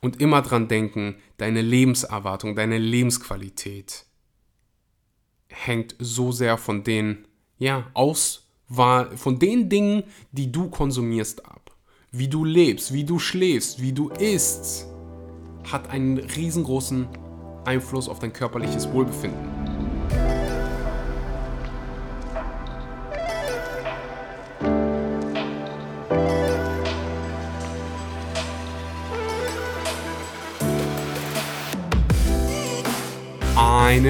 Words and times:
Und 0.00 0.20
immer 0.20 0.40
dran 0.42 0.68
denken, 0.68 1.16
deine 1.36 1.60
Lebenserwartung, 1.60 2.56
deine 2.56 2.78
Lebensqualität 2.78 4.06
hängt 5.48 5.94
so 5.98 6.32
sehr 6.32 6.56
von 6.56 6.84
den, 6.84 7.26
ja, 7.58 7.90
Auswahl, 7.92 9.16
von 9.16 9.38
den 9.38 9.68
Dingen, 9.68 10.04
die 10.32 10.50
du 10.50 10.70
konsumierst 10.70 11.44
ab. 11.44 11.76
Wie 12.12 12.28
du 12.28 12.44
lebst, 12.44 12.92
wie 12.92 13.04
du 13.04 13.18
schläfst, 13.18 13.82
wie 13.82 13.92
du 13.92 14.08
isst, 14.08 14.86
hat 15.70 15.90
einen 15.90 16.18
riesengroßen 16.18 17.06
Einfluss 17.64 18.08
auf 18.08 18.18
dein 18.18 18.32
körperliches 18.32 18.90
Wohlbefinden. 18.92 19.59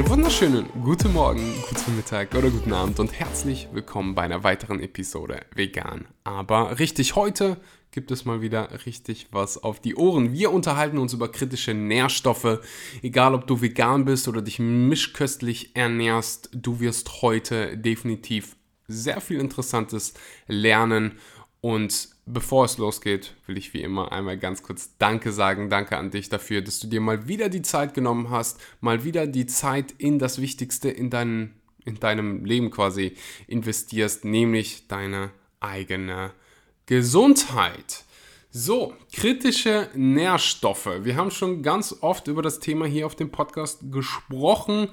Einen 0.00 0.09
wunderschönen 0.09 0.66
guten 0.82 1.12
Morgen, 1.12 1.62
guten 1.68 1.95
Mittag 1.95 2.34
oder 2.34 2.48
guten 2.48 2.72
Abend 2.72 2.98
und 3.00 3.12
herzlich 3.12 3.68
willkommen 3.70 4.14
bei 4.14 4.23
einer 4.23 4.42
weiteren 4.42 4.80
Episode 4.80 5.42
Vegan. 5.54 6.06
Aber 6.24 6.78
richtig, 6.78 7.16
heute 7.16 7.59
gibt 7.90 8.10
es 8.10 8.24
mal 8.24 8.40
wieder 8.40 8.86
richtig 8.86 9.28
was 9.30 9.62
auf 9.62 9.78
die 9.78 9.96
Ohren. 9.96 10.32
Wir 10.32 10.52
unterhalten 10.52 10.96
uns 10.96 11.12
über 11.12 11.30
kritische 11.30 11.74
Nährstoffe. 11.74 12.60
Egal 13.02 13.34
ob 13.34 13.46
du 13.46 13.60
vegan 13.60 14.06
bist 14.06 14.26
oder 14.26 14.40
dich 14.40 14.59
mischköstlich 14.59 15.76
ernährst, 15.76 16.48
du 16.54 16.80
wirst 16.80 17.20
heute 17.20 17.76
definitiv 17.76 18.56
sehr 18.88 19.20
viel 19.20 19.38
Interessantes 19.38 20.14
lernen 20.46 21.18
und 21.60 22.09
bevor 22.32 22.64
es 22.64 22.78
losgeht, 22.78 23.34
will 23.46 23.58
ich 23.58 23.74
wie 23.74 23.82
immer 23.82 24.12
einmal 24.12 24.38
ganz 24.38 24.62
kurz 24.62 24.96
Danke 24.98 25.32
sagen. 25.32 25.70
Danke 25.70 25.96
an 25.96 26.10
dich 26.10 26.28
dafür, 26.28 26.62
dass 26.62 26.80
du 26.80 26.86
dir 26.86 27.00
mal 27.00 27.28
wieder 27.28 27.48
die 27.48 27.62
Zeit 27.62 27.94
genommen 27.94 28.30
hast, 28.30 28.60
mal 28.80 29.04
wieder 29.04 29.26
die 29.26 29.46
Zeit 29.46 29.92
in 29.98 30.18
das 30.18 30.40
Wichtigste 30.40 30.88
in, 30.90 31.10
dein, 31.10 31.54
in 31.84 32.00
deinem 32.00 32.45
Leben 32.45 32.70
quasi 32.70 33.16
investierst, 33.46 34.24
nämlich 34.24 34.88
deine 34.88 35.30
eigene 35.60 36.32
Gesundheit. 36.87 38.04
So, 38.52 38.95
kritische 39.12 39.88
Nährstoffe. 39.95 40.90
Wir 41.02 41.15
haben 41.15 41.30
schon 41.30 41.62
ganz 41.62 41.95
oft 42.01 42.26
über 42.26 42.43
das 42.43 42.59
Thema 42.59 42.84
hier 42.84 43.06
auf 43.06 43.15
dem 43.15 43.30
Podcast 43.30 43.93
gesprochen. 43.93 44.88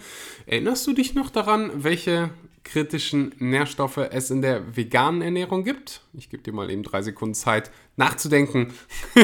Erinnerst 0.46 0.86
du 0.86 0.94
dich 0.94 1.16
noch 1.16 1.32
daran, 1.32 1.84
welche 1.84 2.30
kritischen 2.64 3.34
Nährstoffe 3.40 3.98
es 3.98 4.30
in 4.30 4.44
der 4.44 4.78
veganen 4.78 5.24
Ernährung 5.24 5.64
gibt. 5.64 6.02
Ich 6.14 6.30
gebe 6.30 6.44
dir 6.44 6.54
mal 6.54 6.70
eben 6.70 6.84
drei 6.84 7.02
Sekunden 7.02 7.34
Zeit 7.34 7.72
nachzudenken. 7.96 8.74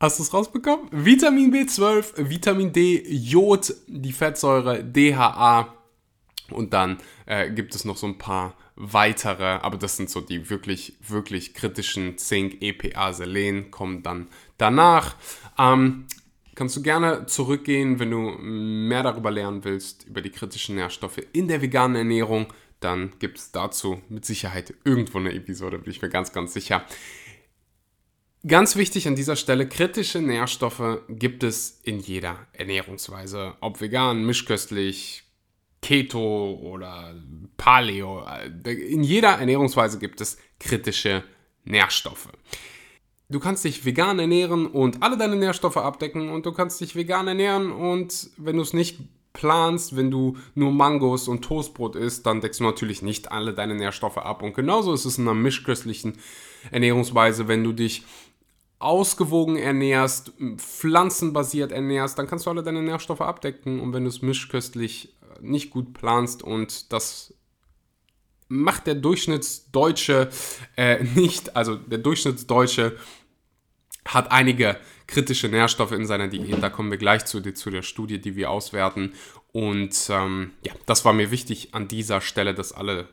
Hast 0.00 0.18
du 0.18 0.24
es 0.24 0.34
rausbekommen? 0.34 0.88
Vitamin 0.90 1.54
B12, 1.54 2.28
Vitamin 2.28 2.72
D, 2.72 3.00
Jod, 3.08 3.72
die 3.86 4.12
Fettsäure, 4.12 4.82
DHA 4.82 5.72
und 6.50 6.72
dann 6.72 6.98
äh, 7.26 7.48
gibt 7.50 7.76
es 7.76 7.84
noch 7.84 7.96
so 7.96 8.08
ein 8.08 8.18
paar 8.18 8.56
weitere, 8.78 9.44
aber 9.44 9.76
das 9.76 9.96
sind 9.96 10.08
so 10.08 10.20
die 10.20 10.48
wirklich, 10.50 10.94
wirklich 11.00 11.52
kritischen 11.52 12.16
Zink, 12.16 12.62
EPA, 12.62 13.12
Selen 13.12 13.70
kommen 13.70 14.02
dann 14.02 14.28
danach. 14.56 15.16
Ähm, 15.58 16.06
kannst 16.54 16.76
du 16.76 16.82
gerne 16.82 17.26
zurückgehen, 17.26 17.98
wenn 17.98 18.10
du 18.10 18.18
mehr 18.18 19.02
darüber 19.02 19.30
lernen 19.30 19.64
willst, 19.64 20.04
über 20.04 20.22
die 20.22 20.30
kritischen 20.30 20.76
Nährstoffe 20.76 21.20
in 21.32 21.48
der 21.48 21.60
veganen 21.60 21.96
Ernährung. 21.96 22.52
Dann 22.80 23.12
gibt 23.18 23.38
es 23.38 23.50
dazu 23.50 24.00
mit 24.08 24.24
Sicherheit 24.24 24.72
irgendwo 24.84 25.18
eine 25.18 25.32
Episode, 25.32 25.78
bin 25.78 25.90
ich 25.90 26.00
mir 26.00 26.08
ganz, 26.08 26.32
ganz 26.32 26.52
sicher. 26.52 26.84
Ganz 28.46 28.76
wichtig 28.76 29.08
an 29.08 29.16
dieser 29.16 29.34
Stelle, 29.34 29.68
kritische 29.68 30.20
Nährstoffe 30.20 31.00
gibt 31.08 31.42
es 31.42 31.80
in 31.82 31.98
jeder 31.98 32.46
Ernährungsweise. 32.52 33.54
Ob 33.60 33.80
vegan, 33.80 34.24
mischköstlich, 34.24 35.24
Keto 35.82 36.58
oder 36.62 37.14
Paleo. 37.56 38.24
In 38.64 39.02
jeder 39.02 39.30
Ernährungsweise 39.38 39.98
gibt 39.98 40.20
es 40.20 40.38
kritische 40.58 41.24
Nährstoffe. 41.64 42.28
Du 43.28 43.40
kannst 43.40 43.64
dich 43.64 43.84
vegan 43.84 44.18
ernähren 44.18 44.66
und 44.66 45.02
alle 45.02 45.18
deine 45.18 45.36
Nährstoffe 45.36 45.76
abdecken 45.76 46.30
und 46.30 46.46
du 46.46 46.52
kannst 46.52 46.80
dich 46.80 46.96
vegan 46.96 47.28
ernähren 47.28 47.70
und 47.70 48.30
wenn 48.38 48.56
du 48.56 48.62
es 48.62 48.72
nicht 48.72 49.00
planst, 49.34 49.96
wenn 49.96 50.10
du 50.10 50.36
nur 50.54 50.72
Mangos 50.72 51.28
und 51.28 51.42
Toastbrot 51.42 51.94
isst, 51.94 52.26
dann 52.26 52.40
deckst 52.40 52.60
du 52.60 52.64
natürlich 52.64 53.02
nicht 53.02 53.30
alle 53.30 53.52
deine 53.52 53.74
Nährstoffe 53.74 54.18
ab. 54.18 54.42
Und 54.42 54.54
genauso 54.54 54.94
ist 54.94 55.04
es 55.04 55.18
in 55.18 55.28
einer 55.28 55.34
mischköstlichen 55.34 56.18
Ernährungsweise, 56.70 57.48
wenn 57.48 57.62
du 57.62 57.72
dich 57.72 58.04
ausgewogen 58.80 59.56
ernährst, 59.56 60.32
pflanzenbasiert 60.56 61.72
ernährst, 61.72 62.18
dann 62.18 62.28
kannst 62.28 62.46
du 62.46 62.50
alle 62.50 62.62
deine 62.62 62.82
Nährstoffe 62.82 63.20
abdecken. 63.20 63.80
Und 63.80 63.92
wenn 63.92 64.04
du 64.04 64.08
es 64.08 64.22
mischköstlich 64.22 65.14
nicht 65.40 65.70
gut 65.70 65.94
planst 65.94 66.42
und 66.42 66.92
das 66.92 67.34
macht 68.48 68.86
der 68.86 68.94
Durchschnittsdeutsche 68.94 70.30
äh, 70.76 71.04
nicht, 71.04 71.56
also 71.56 71.76
der 71.76 71.98
Durchschnittsdeutsche 71.98 72.96
hat 74.04 74.32
einige 74.32 74.78
kritische 75.06 75.48
Nährstoffe 75.48 75.92
in 75.92 76.06
seiner 76.06 76.28
Diät. 76.28 76.62
Da 76.62 76.70
kommen 76.70 76.90
wir 76.90 76.98
gleich 76.98 77.26
zu, 77.26 77.40
zu 77.52 77.70
der 77.70 77.82
Studie, 77.82 78.20
die 78.20 78.36
wir 78.36 78.50
auswerten. 78.50 79.12
Und 79.52 79.94
ähm, 80.10 80.52
ja, 80.62 80.72
das 80.86 81.04
war 81.04 81.12
mir 81.12 81.30
wichtig 81.30 81.74
an 81.74 81.88
dieser 81.88 82.20
Stelle, 82.22 82.54
dass 82.54 82.72
alle 82.72 83.08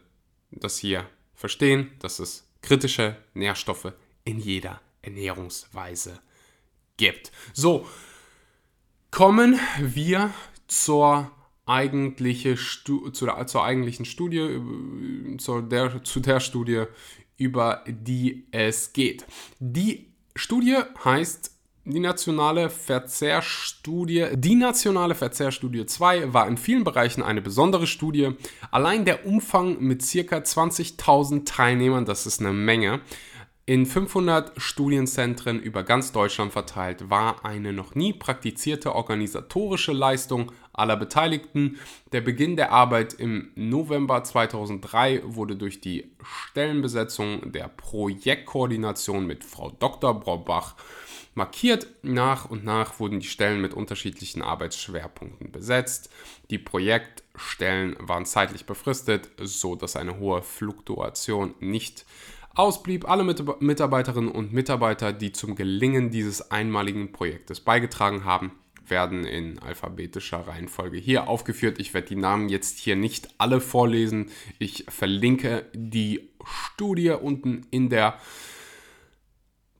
das 0.51 0.77
hier 0.77 1.05
verstehen, 1.33 1.91
dass 1.99 2.19
es 2.19 2.47
kritische 2.61 3.17
Nährstoffe 3.33 3.91
in 4.23 4.39
jeder 4.39 4.81
Ernährungsweise 5.01 6.19
gibt. 6.97 7.31
So, 7.53 7.85
kommen 9.11 9.59
wir 9.79 10.33
zur 10.67 11.31
eigentliche 11.65 12.55
zu 12.55 13.11
der, 13.21 13.47
zur 13.47 13.63
eigentlichen 13.63 14.05
Studie, 14.05 14.59
zu 15.37 15.61
der, 15.61 16.03
zu 16.03 16.19
der 16.19 16.39
Studie, 16.39 16.83
über 17.37 17.83
die 17.87 18.45
es 18.51 18.93
geht. 18.93 19.25
Die 19.59 20.07
Studie 20.35 20.77
heißt 21.03 21.51
die 21.87 21.99
nationale 21.99 22.71
Verzehrstudie, 22.71 24.27
die 24.33 24.55
nationale 24.55 25.13
Verzehrstudie 25.13 25.85
2 25.85 26.33
war 26.33 26.47
in 26.47 26.57
vielen 26.57 26.83
Bereichen 26.83 27.21
eine 27.21 27.41
besondere 27.41 27.85
Studie. 27.85 28.31
Allein 28.71 29.05
der 29.05 29.25
Umfang 29.25 29.79
mit 29.81 29.99
ca. 30.01 30.37
20.000 30.37 31.45
Teilnehmern, 31.45 32.05
das 32.05 32.25
ist 32.25 32.39
eine 32.39 32.53
Menge, 32.53 33.01
in 33.67 33.87
500 33.87 34.51
Studienzentren 34.61 35.59
über 35.59 35.81
ganz 35.81 36.11
Deutschland 36.11 36.53
verteilt 36.53 37.09
war 37.09 37.43
eine 37.43 37.73
noch 37.73 37.95
nie 37.95 38.13
praktizierte 38.13 38.93
organisatorische 38.93 39.91
Leistung 39.91 40.51
aller 40.71 40.95
Beteiligten. 40.95 41.79
Der 42.11 42.21
Beginn 42.21 42.57
der 42.57 42.71
Arbeit 42.71 43.13
im 43.13 43.49
November 43.55 44.23
2003 44.23 45.23
wurde 45.25 45.55
durch 45.55 45.81
die 45.81 46.11
Stellenbesetzung 46.23 47.51
der 47.51 47.67
Projektkoordination 47.69 49.25
mit 49.25 49.43
Frau 49.43 49.71
Dr. 49.71 50.19
Braubach 50.19 50.75
markiert. 51.33 51.87
Nach 52.03 52.49
und 52.49 52.65
nach 52.65 52.99
wurden 52.99 53.19
die 53.19 53.27
Stellen 53.27 53.61
mit 53.61 53.73
unterschiedlichen 53.73 54.43
Arbeitsschwerpunkten 54.43 55.51
besetzt. 55.51 56.11
Die 56.51 56.59
Projektstellen 56.59 57.95
waren 57.99 58.27
zeitlich 58.27 58.67
befristet, 58.67 59.29
so 59.41 59.75
dass 59.75 59.95
eine 59.95 60.19
hohe 60.19 60.43
Fluktuation 60.43 61.55
nicht 61.59 62.05
ausblieb. 62.55 63.07
Alle 63.07 63.23
Mitarbeiterinnen 63.23 64.31
und 64.31 64.53
Mitarbeiter, 64.53 65.13
die 65.13 65.31
zum 65.31 65.55
Gelingen 65.55 66.09
dieses 66.09 66.51
einmaligen 66.51 67.11
Projektes 67.11 67.59
beigetragen 67.59 68.25
haben, 68.25 68.51
werden 68.87 69.25
in 69.25 69.59
alphabetischer 69.59 70.47
Reihenfolge 70.47 70.97
hier 70.97 71.27
aufgeführt. 71.27 71.79
Ich 71.79 71.93
werde 71.93 72.07
die 72.07 72.15
Namen 72.15 72.49
jetzt 72.49 72.79
hier 72.79 72.95
nicht 72.95 73.29
alle 73.37 73.61
vorlesen. 73.61 74.29
Ich 74.59 74.85
verlinke 74.89 75.65
die 75.73 76.29
Studie 76.43 77.11
unten 77.11 77.65
in 77.71 77.89
der 77.89 78.19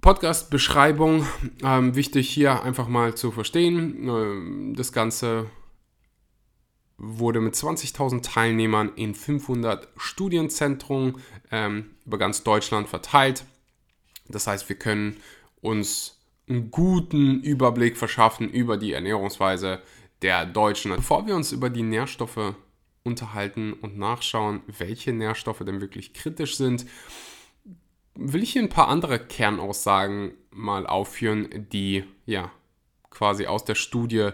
Podcast-Beschreibung. 0.01 1.25
Ähm, 1.63 1.95
wichtig 1.95 2.29
hier 2.29 2.63
einfach 2.63 2.87
mal 2.87 3.15
zu 3.15 3.31
verstehen. 3.31 4.07
Ähm, 4.07 4.73
das 4.75 4.91
Ganze 4.91 5.47
wurde 6.97 7.41
mit 7.41 7.55
20.000 7.55 8.23
Teilnehmern 8.23 8.93
in 8.95 9.15
500 9.15 9.87
Studienzentren 9.97 11.17
ähm, 11.51 11.91
über 12.05 12.17
ganz 12.17 12.43
Deutschland 12.43 12.87
verteilt. 12.87 13.45
Das 14.27 14.47
heißt, 14.47 14.69
wir 14.69 14.77
können 14.77 15.17
uns 15.61 16.19
einen 16.47 16.71
guten 16.71 17.41
Überblick 17.41 17.97
verschaffen 17.97 18.49
über 18.49 18.77
die 18.77 18.93
Ernährungsweise 18.93 19.81
der 20.21 20.45
Deutschen. 20.45 20.95
Bevor 20.95 21.27
wir 21.27 21.35
uns 21.35 21.51
über 21.51 21.69
die 21.69 21.83
Nährstoffe 21.83 22.55
unterhalten 23.03 23.73
und 23.73 23.97
nachschauen, 23.97 24.61
welche 24.67 25.13
Nährstoffe 25.13 25.63
denn 25.65 25.81
wirklich 25.81 26.13
kritisch 26.13 26.57
sind, 26.57 26.85
will 28.15 28.43
ich 28.43 28.53
hier 28.53 28.63
ein 28.63 28.69
paar 28.69 28.87
andere 28.87 29.19
Kernaussagen 29.19 30.33
mal 30.51 30.87
aufführen, 30.87 31.67
die 31.71 32.05
ja 32.25 32.51
quasi 33.09 33.45
aus 33.45 33.65
der 33.65 33.75
Studie 33.75 34.29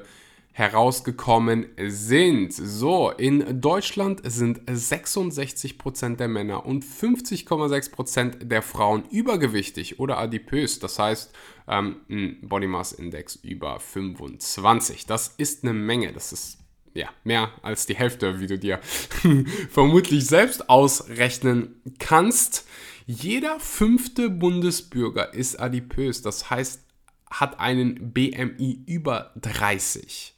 herausgekommen 0.54 1.68
sind. 1.88 2.54
So, 2.54 3.12
in 3.12 3.62
Deutschland 3.62 4.22
sind 4.24 4.62
66% 4.70 6.18
der 6.18 6.28
Männer 6.28 6.66
und 6.66 6.84
50,6% 6.84 8.44
der 8.46 8.62
Frauen 8.62 9.04
übergewichtig 9.10 10.00
oder 10.00 10.18
adipös. 10.18 10.80
Das 10.80 11.00
heißt, 11.00 11.34
ähm, 11.68 11.98
ein 12.10 12.40
Body 12.42 12.68
Mass 12.68 12.92
Index 12.92 13.36
über 13.36 13.80
25. 13.80 15.06
Das 15.06 15.30
ist 15.38 15.64
eine 15.64 15.74
Menge. 15.74 16.12
Das 16.12 16.34
ist 16.34 16.58
ja, 16.94 17.08
mehr 17.24 17.52
als 17.62 17.86
die 17.86 17.96
Hälfte, 17.96 18.42
wie 18.42 18.48
du 18.48 18.60
dir 18.60 18.80
vermutlich 19.70 20.26
selbst 20.26 20.70
ausrechnen 20.70 21.82
kannst. 22.00 22.68
Jeder 23.06 23.60
fünfte 23.60 24.30
Bundesbürger 24.30 25.34
ist 25.34 25.60
adipös, 25.60 26.22
das 26.22 26.50
heißt, 26.50 26.82
hat 27.30 27.60
einen 27.60 28.12
BMI 28.12 28.84
über 28.86 29.32
30. 29.42 30.36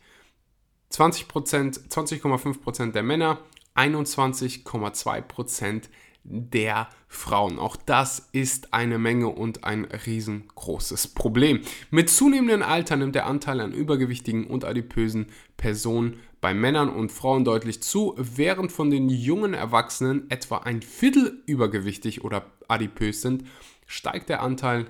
20%, 0.93 1.89
20,5% 1.89 2.91
der 2.91 3.03
Männer, 3.03 3.39
21,2% 3.75 5.89
der 6.23 6.87
Frauen. 7.07 7.59
Auch 7.59 7.75
das 7.75 8.29
ist 8.31 8.73
eine 8.73 8.97
Menge 8.97 9.27
und 9.27 9.63
ein 9.63 9.85
riesengroßes 9.85 11.09
Problem. 11.09 11.61
Mit 11.91 12.09
zunehmendem 12.09 12.61
Alter 12.61 12.95
nimmt 12.95 13.15
der 13.15 13.25
Anteil 13.25 13.59
an 13.59 13.73
übergewichtigen 13.73 14.47
und 14.47 14.63
adipösen 14.63 15.27
Personen 15.57 16.19
bei 16.39 16.53
Männern 16.53 16.89
und 16.89 17.11
Frauen 17.11 17.45
deutlich 17.45 17.83
zu, 17.83 18.15
während 18.17 18.71
von 18.71 18.89
den 18.89 19.09
jungen 19.09 19.53
Erwachsenen 19.53 20.29
etwa 20.29 20.57
ein 20.57 20.81
Viertel 20.81 21.41
übergewichtig 21.45 22.23
oder 22.23 22.45
adipös 22.67 23.21
sind, 23.21 23.45
steigt 23.85 24.29
der 24.29 24.41
Anteil 24.41 24.87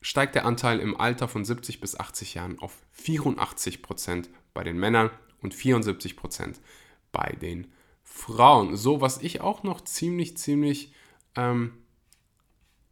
steigt 0.00 0.34
der 0.34 0.44
Anteil 0.44 0.80
im 0.80 1.00
Alter 1.00 1.28
von 1.28 1.46
70 1.46 1.80
bis 1.80 1.98
80 1.98 2.34
Jahren 2.34 2.58
auf 2.58 2.76
84 2.92 3.80
Prozent 3.80 4.28
bei 4.54 4.64
den 4.64 4.78
Männern 4.78 5.10
und 5.42 5.52
74 5.52 6.16
Prozent 6.16 6.60
bei 7.12 7.36
den 7.40 7.66
Frauen. 8.02 8.76
So, 8.76 9.00
was 9.00 9.20
ich 9.22 9.40
auch 9.40 9.62
noch 9.62 9.82
ziemlich, 9.82 10.36
ziemlich 10.36 10.94
ähm, 11.36 11.72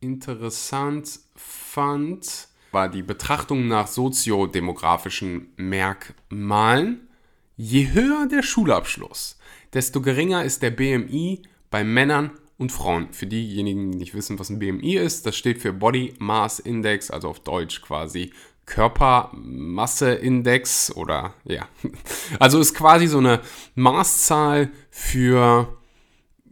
interessant 0.01 1.21
fand, 1.35 2.49
war 2.73 2.89
die 2.89 3.03
Betrachtung 3.03 3.69
nach 3.69 3.87
soziodemografischen 3.87 5.53
Merkmalen. 5.57 7.09
Je 7.57 7.93
höher 7.93 8.27
der 8.27 8.43
Schulabschluss, 8.43 9.39
desto 9.73 10.01
geringer 10.01 10.45
ist 10.45 10.63
der 10.63 10.71
BMI 10.71 11.43
bei 11.71 11.85
Männern 11.85 12.31
und 12.59 12.73
Frauen. 12.73 13.13
Für 13.13 13.27
diejenigen, 13.27 13.93
die 13.93 13.99
nicht 13.99 14.15
wissen, 14.15 14.39
was 14.39 14.49
ein 14.49 14.59
BMI 14.59 14.97
ist, 14.97 15.27
das 15.27 15.37
steht 15.37 15.61
für 15.61 15.73
Body 15.73 16.15
Mass 16.19 16.59
Index, 16.59 17.11
also 17.11 17.29
auf 17.29 17.41
Deutsch 17.41 17.83
quasi 17.83 18.33
Körpermasseindex 18.73 20.97
oder 20.97 21.35
ja. 21.45 21.69
Also 22.39 22.59
ist 22.59 22.73
quasi 22.75 23.07
so 23.07 23.19
eine 23.19 23.43
Maßzahl 23.75 24.71
für 24.91 25.77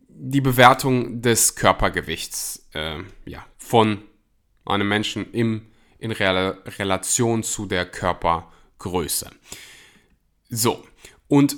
die 0.09 0.43
Bewertung 0.43 1.23
des 1.23 1.57
Körpergewichts 1.57 2.69
äh, 2.75 2.99
ja, 3.25 3.47
von 3.57 4.03
einem 4.67 4.89
Menschen 4.89 5.33
im, 5.33 5.63
in 5.99 6.13
Re 6.13 6.59
Relation 6.79 7.43
zu 7.43 7.65
der 7.65 7.87
Körpergröße. 7.87 9.31
So, 10.51 10.85
und 11.27 11.57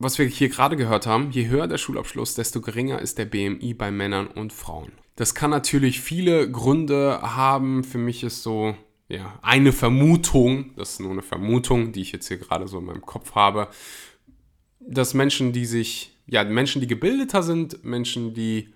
was 0.00 0.18
wir 0.18 0.26
hier 0.26 0.48
gerade 0.48 0.76
gehört 0.76 1.06
haben, 1.06 1.30
je 1.30 1.46
höher 1.46 1.68
der 1.68 1.78
Schulabschluss, 1.78 2.34
desto 2.34 2.60
geringer 2.60 2.98
ist 2.98 3.18
der 3.18 3.26
BMI 3.26 3.74
bei 3.74 3.92
Männern 3.92 4.26
und 4.26 4.52
Frauen. 4.52 4.90
Das 5.14 5.36
kann 5.36 5.50
natürlich 5.50 6.00
viele 6.00 6.50
Gründe 6.50 7.20
haben. 7.22 7.84
Für 7.84 7.98
mich 7.98 8.24
ist 8.24 8.42
so 8.42 8.74
ja, 9.08 9.38
eine 9.42 9.72
Vermutung, 9.72 10.74
das 10.76 10.92
ist 10.92 11.00
nur 11.00 11.12
eine 11.12 11.22
Vermutung, 11.22 11.92
die 11.92 12.00
ich 12.00 12.12
jetzt 12.12 12.28
hier 12.28 12.38
gerade 12.38 12.68
so 12.68 12.78
in 12.78 12.86
meinem 12.86 13.02
Kopf 13.02 13.34
habe, 13.34 13.68
dass 14.80 15.14
Menschen, 15.14 15.52
die 15.52 15.66
sich, 15.66 16.16
ja, 16.26 16.44
Menschen, 16.44 16.80
die 16.80 16.86
gebildeter 16.86 17.42
sind, 17.42 17.84
Menschen, 17.84 18.34
die 18.34 18.72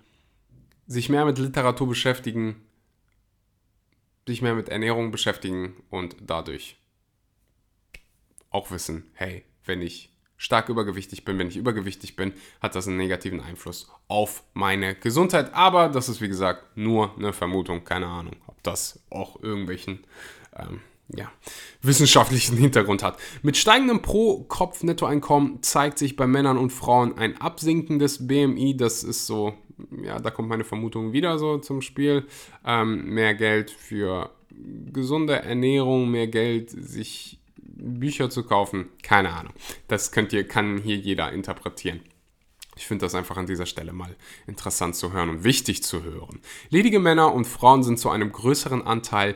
sich 0.87 1.09
mehr 1.09 1.25
mit 1.25 1.37
Literatur 1.37 1.87
beschäftigen, 1.87 2.55
sich 4.27 4.41
mehr 4.41 4.55
mit 4.55 4.69
Ernährung 4.69 5.11
beschäftigen 5.11 5.73
und 5.89 6.15
dadurch 6.21 6.77
auch 8.51 8.71
wissen, 8.71 9.09
hey, 9.13 9.43
wenn 9.65 9.81
ich 9.81 10.08
stark 10.39 10.69
übergewichtig 10.69 11.25
bin, 11.25 11.37
wenn 11.37 11.49
ich 11.49 11.57
übergewichtig 11.57 12.15
bin, 12.15 12.33
hat 12.61 12.73
das 12.73 12.87
einen 12.87 12.97
negativen 12.97 13.41
Einfluss 13.41 13.91
auf 14.07 14.43
meine 14.53 14.95
Gesundheit. 14.95 15.53
Aber 15.53 15.89
das 15.89 16.09
ist 16.09 16.21
wie 16.21 16.29
gesagt 16.29 16.75
nur 16.75 17.15
eine 17.17 17.33
Vermutung, 17.33 17.83
keine 17.83 18.07
Ahnung, 18.07 18.37
ob 18.47 18.63
das 18.63 19.03
auch 19.11 19.43
irgendwelchen 19.43 19.99
ähm, 20.55 20.79
ja, 21.09 21.29
wissenschaftlichen 21.81 22.55
Hintergrund 22.57 23.03
hat. 23.03 23.19
Mit 23.41 23.57
steigendem 23.57 24.01
Pro-Kopf-Nettoeinkommen 24.01 25.61
zeigt 25.61 25.99
sich 25.99 26.15
bei 26.15 26.25
Männern 26.25 26.57
und 26.57 26.71
Frauen 26.71 27.17
ein 27.17 27.39
absinkendes 27.39 28.25
BMI. 28.25 28.77
Das 28.77 29.03
ist 29.03 29.27
so, 29.27 29.53
ja, 30.01 30.19
da 30.19 30.31
kommt 30.31 30.47
meine 30.47 30.63
Vermutung 30.63 31.11
wieder 31.11 31.37
so 31.37 31.57
zum 31.57 31.81
Spiel. 31.81 32.27
Ähm, 32.65 33.13
mehr 33.13 33.35
Geld 33.35 33.71
für 33.71 34.29
gesunde 34.91 35.35
Ernährung, 35.35 36.09
mehr 36.09 36.27
Geld, 36.27 36.69
sich 36.69 37.38
Bücher 37.79 38.29
zu 38.29 38.43
kaufen, 38.43 38.89
keine 39.01 39.33
Ahnung. 39.33 39.53
Das 39.87 40.11
könnt 40.11 40.33
ihr, 40.33 40.47
kann 40.47 40.77
hier 40.77 40.97
jeder 40.97 41.31
interpretieren. 41.31 42.01
Ich 42.75 42.87
finde 42.87 43.05
das 43.05 43.15
einfach 43.15 43.35
an 43.37 43.45
dieser 43.45 43.65
Stelle 43.65 43.91
mal 43.91 44.15
interessant 44.47 44.95
zu 44.95 45.11
hören 45.11 45.29
und 45.29 45.43
wichtig 45.43 45.83
zu 45.83 46.03
hören. 46.03 46.39
Ledige 46.69 46.99
Männer 46.99 47.33
und 47.33 47.45
Frauen 47.45 47.83
sind 47.83 47.99
zu 47.99 48.09
einem 48.09 48.31
größeren 48.31 48.87
Anteil 48.87 49.35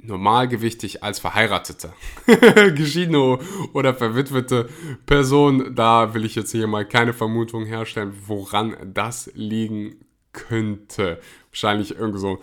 normalgewichtig 0.00 1.02
als 1.02 1.18
Verheiratete. 1.18 1.92
Geschiedene 2.76 3.40
oder 3.72 3.94
verwitwete 3.94 4.68
Personen, 5.06 5.74
da 5.74 6.14
will 6.14 6.24
ich 6.24 6.36
jetzt 6.36 6.52
hier 6.52 6.66
mal 6.66 6.86
keine 6.86 7.12
Vermutung 7.12 7.66
herstellen, 7.66 8.14
woran 8.26 8.76
das 8.94 9.30
liegen 9.34 10.04
könnte. 10.32 11.20
Wahrscheinlich 11.50 11.96
irgend 11.96 12.20
so 12.20 12.38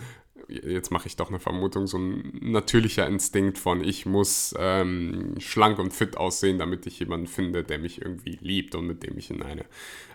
jetzt 0.47 0.91
mache 0.91 1.07
ich 1.07 1.15
doch 1.15 1.29
eine 1.29 1.39
Vermutung, 1.39 1.87
so 1.87 1.97
ein 1.97 2.39
natürlicher 2.41 3.07
Instinkt 3.07 3.57
von, 3.57 3.83
ich 3.83 4.05
muss 4.05 4.53
ähm, 4.57 5.35
schlank 5.39 5.79
und 5.79 5.93
fit 5.93 6.17
aussehen, 6.17 6.59
damit 6.59 6.85
ich 6.85 6.99
jemanden 6.99 7.27
finde, 7.27 7.63
der 7.63 7.79
mich 7.79 8.01
irgendwie 8.01 8.37
liebt 8.41 8.75
und 8.75 8.87
mit 8.87 9.03
dem 9.03 9.17
ich 9.17 9.31
in 9.31 9.41
eine 9.41 9.65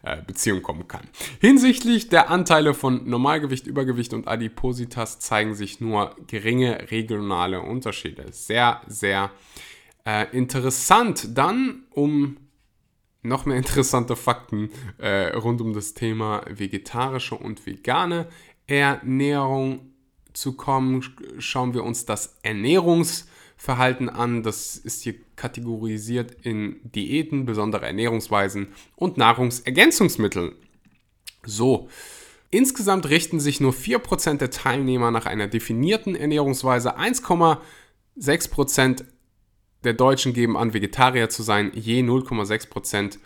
äh, 0.03 0.23
Beziehung 0.23 0.63
kommen 0.63 0.89
kann. 0.89 1.07
Hinsichtlich 1.41 2.09
der 2.09 2.31
Anteile 2.31 2.75
von 2.75 3.09
Normalgewicht, 3.09 3.67
Übergewicht 3.67 4.15
und 4.15 4.29
Adipositas 4.29 5.19
zeigen 5.19 5.55
sich 5.55 5.81
nur 5.81 6.15
geringe 6.27 6.91
regionale 6.91 7.61
Unterschiede. 7.61 8.27
Sehr, 8.31 8.81
sehr 8.87 9.31
äh, 10.05 10.27
interessant. 10.37 11.37
Dann, 11.37 11.85
um 11.91 12.37
noch 13.23 13.45
mehr 13.45 13.57
interessante 13.59 14.17
Fakten 14.17 14.71
äh, 14.99 15.37
rund 15.37 15.61
um 15.61 15.75
das 15.75 15.95
Thema 15.95 16.43
vegetarische 16.49 17.35
und 17.35 17.67
vegane 17.67 18.29
Ernährung 18.67 19.90
zu 20.33 20.55
kommen, 20.55 21.05
schauen 21.39 21.75
wir 21.75 21.85
uns 21.85 22.07
das 22.07 22.39
Ernährungsverhalten 22.43 24.09
an. 24.09 24.43
Das 24.43 24.77
ist 24.77 25.03
hier 25.03 25.15
kategorisiert 25.37 26.33
in 26.43 26.81
Diäten, 26.83 27.47
besondere 27.47 27.87
Ernährungsweisen 27.87 28.69
und 28.97 29.17
Nahrungsergänzungsmittel. 29.17 30.57
So, 31.45 31.89
insgesamt 32.51 33.09
richten 33.09 33.41
sich 33.41 33.61
nur 33.61 33.73
4% 33.73 34.39
der 34.39 34.51
Teilnehmer 34.51 35.11
nach 35.11 35.27
einer 35.27 35.49
definierten 35.49 36.15
Ernährungsweise. 36.15 36.99
1,6% 36.99 39.05
der 39.85 39.95
Deutschen 39.95 40.35
geben 40.35 40.57
an, 40.57 40.75
Vegetarier 40.75 41.29
zu 41.29 41.43
sein. 41.43 41.73
Je 41.75 42.03
0,6% 42.03 43.19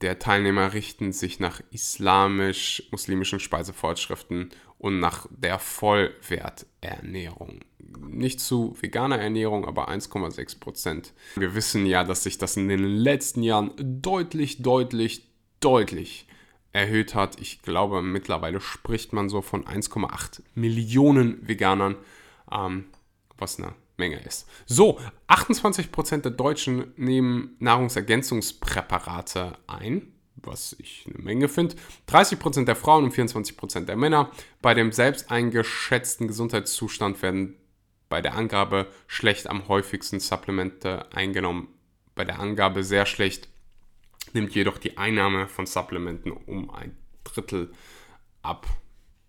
der 0.00 0.18
Teilnehmer 0.18 0.72
richten 0.72 1.12
sich 1.12 1.40
nach 1.40 1.60
islamisch-muslimischen 1.70 3.40
Speisevorschriften 3.40 4.50
und 4.82 4.98
nach 4.98 5.26
der 5.30 5.60
Vollwerternährung. 5.60 7.60
Nicht 8.00 8.40
zu 8.40 8.76
veganer 8.80 9.18
Ernährung, 9.18 9.64
aber 9.64 9.88
1,6 9.88 10.58
Prozent. 10.58 11.12
Wir 11.36 11.54
wissen 11.54 11.86
ja, 11.86 12.02
dass 12.02 12.24
sich 12.24 12.36
das 12.36 12.56
in 12.56 12.68
den 12.68 12.82
letzten 12.82 13.44
Jahren 13.44 13.70
deutlich, 13.78 14.60
deutlich, 14.60 15.30
deutlich 15.60 16.26
erhöht 16.72 17.14
hat. 17.14 17.40
Ich 17.40 17.62
glaube, 17.62 18.02
mittlerweile 18.02 18.60
spricht 18.60 19.12
man 19.12 19.28
so 19.28 19.40
von 19.40 19.64
1,8 19.64 20.40
Millionen 20.56 21.46
Veganern, 21.46 21.94
ähm, 22.50 22.86
was 23.38 23.60
eine 23.60 23.74
Menge 23.98 24.18
ist. 24.18 24.48
So, 24.66 24.98
28% 25.28 26.22
der 26.22 26.32
Deutschen 26.32 26.92
nehmen 26.96 27.54
Nahrungsergänzungspräparate 27.60 29.58
ein 29.68 30.11
was 30.42 30.76
ich 30.78 31.06
eine 31.06 31.22
Menge 31.22 31.48
finde. 31.48 31.76
30% 32.08 32.64
der 32.64 32.76
Frauen 32.76 33.04
und 33.04 33.14
24% 33.14 33.84
der 33.84 33.96
Männer. 33.96 34.30
Bei 34.60 34.74
dem 34.74 34.92
selbst 34.92 35.30
eingeschätzten 35.30 36.28
Gesundheitszustand 36.28 37.22
werden 37.22 37.56
bei 38.08 38.20
der 38.20 38.34
Angabe 38.34 38.88
schlecht 39.06 39.46
am 39.46 39.68
häufigsten 39.68 40.20
Supplemente 40.20 41.10
eingenommen. 41.14 41.68
Bei 42.14 42.24
der 42.24 42.40
Angabe 42.40 42.84
sehr 42.84 43.06
schlecht 43.06 43.48
nimmt 44.34 44.54
jedoch 44.54 44.78
die 44.78 44.98
Einnahme 44.98 45.48
von 45.48 45.66
Supplementen 45.66 46.30
um 46.30 46.70
ein 46.70 46.96
Drittel 47.24 47.72
ab. 48.42 48.66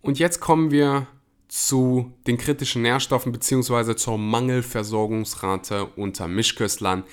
Und 0.01 0.20
jetzt 0.20 0.39
kommen 0.39 0.72
wir 0.72 1.08
zu 1.48 2.13
den 2.27 2.38
kritischen 2.38 2.82
Nährstoffen 2.82 3.32
bzw. 3.32 3.96
zur 3.96 4.17
Mangelversorgungsrate 4.17 5.86
unter 5.86 6.27
Mischköstlern 6.27 7.03